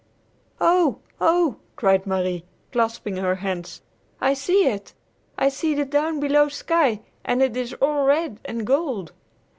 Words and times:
"Oh! 0.59 0.97
Oh!" 1.19 1.57
cried 1.75 2.07
Marie, 2.07 2.43
clasping 2.71 3.17
her 3.17 3.35
hands; 3.35 3.83
"I 4.19 4.33
see 4.33 4.65
it! 4.65 4.95
I 5.37 5.47
see 5.49 5.75
the 5.75 5.85
down 5.85 6.19
below 6.19 6.47
sky, 6.49 7.01
and 7.23 7.43
it 7.43 7.55
is 7.55 7.73
all 7.75 8.05
red 8.05 8.39
and 8.43 8.65
gold!" 8.65 9.11